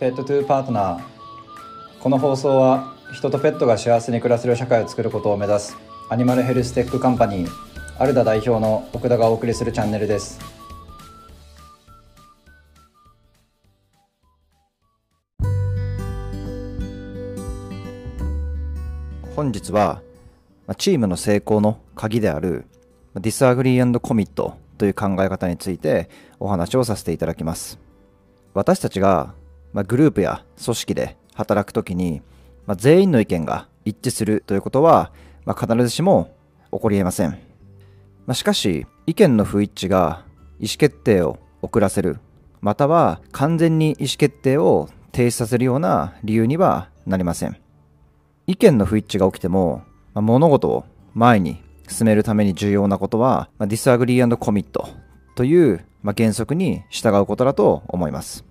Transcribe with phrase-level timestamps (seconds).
[0.00, 1.02] Pet to Partner。
[2.00, 5.76] この放送は人とペットが幸せに暮らせる社会を作ることを目指す
[6.08, 7.50] アニマルヘルステックカンパニー。
[7.98, 10.40] アルダ代表の奥田がお送りするチャンネルです。
[19.36, 20.00] 本日は
[20.78, 22.64] チームの成功の鍵である
[23.16, 26.08] Disagree and Commit という考え方について
[26.38, 27.78] お話をさせていただきます。
[28.54, 29.34] 私たちが
[29.72, 32.22] まあグループや組織で働くときに
[32.66, 35.12] まあ全員の意見が一致するということは
[35.44, 36.34] まあ必ずしも
[36.72, 37.30] 起こり得ません、
[38.26, 40.24] まあしかし意見の不一致が
[40.58, 42.18] 意思決定を遅らせる
[42.60, 47.56] または完全に意思決定を停止させるような理由にはなりません
[48.50, 54.88] 意見の不一致が起きても、まあ物事を前に進めるために重要なことは、まあ、 Disagree and Commit
[55.36, 58.44] という、まあ原則に従うことだと思います。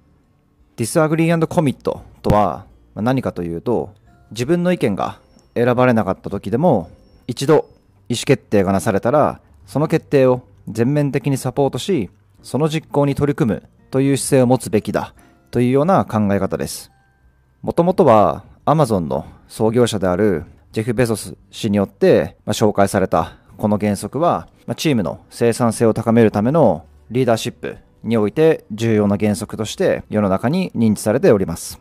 [0.80, 3.94] Disagree and Commit とは何かというと、
[4.32, 5.20] 自分の意見が
[5.54, 6.90] 選ばれなかった時でも、
[7.27, 7.66] 一度
[8.08, 12.10] 意思決定がなされたら、その決定を全面的にサポートし、
[12.44, 15.13] その実行に取り組むという姿勢を持つべきだ
[15.52, 16.90] というような考え方です。
[17.62, 31.80] もともとは Amazon の創業者であるジェフ・ベゾス氏によって、ま紹介されたこの原則は、まチームの生産性を高めるためのリーダーシップにおいて重要な原則として世の中に認知されております。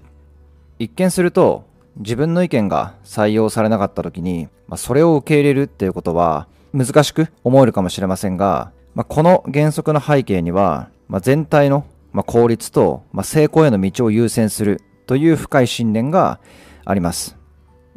[0.78, 1.66] 一見すると
[1.96, 11.86] 自分の意見が採用されなかった時に、まあ、それを受け入れるっていうことは難しく思えるかもしれませんが、まあ、この原則の背景には、まあ、全体の
[12.26, 16.40] 効率と、成功への道を優先するという深い信念が
[16.84, 17.36] あります。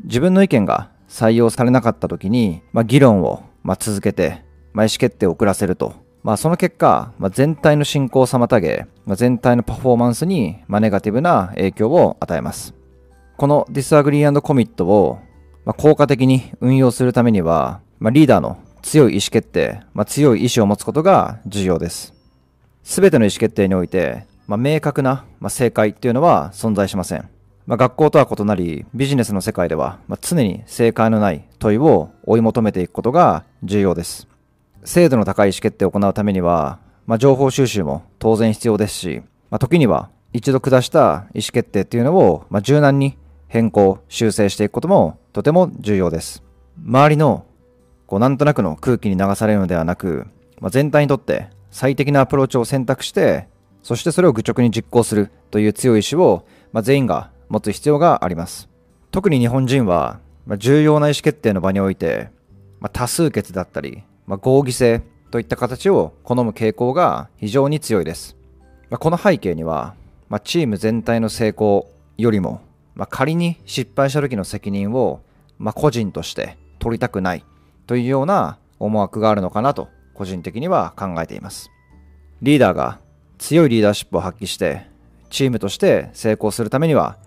[0.04, 3.44] 自分の意見が採用されなかった時に、まあ、議論を
[3.80, 5.94] 続けて、まあ、意思決定を遅らせると。
[6.24, 12.76] まあ、その結果、まあ、全体の進行を妨げ、まあ、全体のパフォーマンスに、まあ、ネガティブな影響を与えます。
[13.38, 15.20] この Disagree and Commit を、
[15.66, 22.14] まあ、効果的に運用するためには、まあ、リーダーの強い意思決定、まあ、強い意志を持つことが重要です。
[22.84, 27.30] すべての意思決定において、まあ、明確な、まあ、正解っていうのは存在しません。
[27.66, 34.28] まあ、学校とは異なり、ビジネスの世界では、まあ、常に正解のない問いを追い求めていくことが重要です。
[34.84, 46.44] 精度の高い意思決定を行うためには、まあ、情報収集も当然必要ですし、まあ、時には一度下した意思決定っていうのを、まあ、柔軟に変更、修正していくこともとても重要です。
[46.84, 47.46] 周りの
[48.08, 50.28] こうなんとなくの空気に流されるのではなく、
[50.60, 53.48] まあ、全体にとって最適なアプローチを選択して、
[53.84, 58.70] そしてそれを愚直に実行するという強い意志を、まあ、全員が持つ必要があります。
[59.12, 62.30] 特に日本人は、まあ、重要な意思決定の場において、
[62.80, 68.38] ま、多数決だったり、まあ、合議制といった形を好む傾向が非常に強いです。
[68.90, 69.94] まあ、この背景には、
[70.30, 72.62] まあ、チーム全体の成功よりも、
[72.96, 75.20] ま、仮に失敗した時の責任を、
[75.58, 77.44] ま、個人として取りたくない
[77.88, 81.70] というような思惑があるのかなと個人的には考えています。
[82.42, 83.02] リーダーが
[83.38, 84.88] 強いリーダーシップを発揮して
[85.30, 87.18] チームとして成功するためには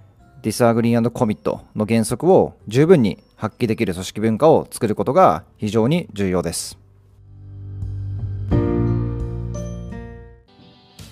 [0.40, 6.82] Disagree and Commit の原則を十分に発揮できる組織文化を作ることが非常に重要です。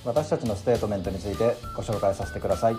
[0.05, 2.75] 私たちのステートメントについてご紹介させてください。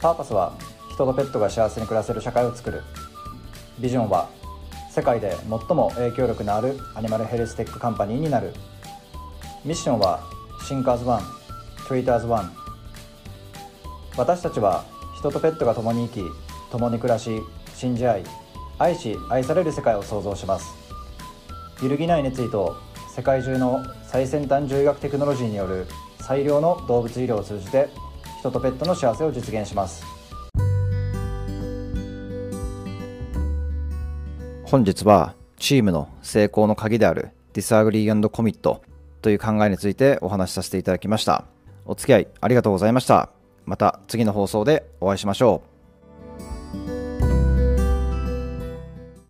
[0.00, 0.54] パーパスは
[0.92, 2.82] 人とペットが幸せに暮らせる社会を作る。
[3.78, 4.30] ビジョンは
[4.90, 8.54] 世界で最も影響力のあるアニマルヘルステックカンパニーになる。
[9.64, 10.22] ミッションは
[10.66, 11.22] Think as One,
[11.86, 12.52] Treat as One。
[14.16, 14.84] 私たちは
[15.18, 16.24] 人とペットが共に生き
[16.70, 17.42] 共に暮らし
[17.74, 18.24] 信じ合い
[18.78, 20.74] 愛し愛される世界を創造します。
[21.82, 22.76] 揺るぎない熱意と
[23.16, 25.86] 世界中の最先端獣医学テクノロジーによる
[26.20, 27.88] 最良の動物医療を通じて
[28.40, 30.04] 人とペットの幸せを実現します
[34.66, 38.82] 本日はチームの成功の鍵である Disagree and Commit
[39.22, 41.46] という考えについてお話しさせていただきました。
[41.86, 43.30] お付き合いありがとうございました。
[43.64, 45.75] また次の放送でお会いしましょう。